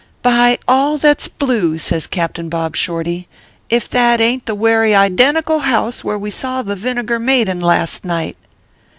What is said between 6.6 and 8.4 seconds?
the vinegar maiden last night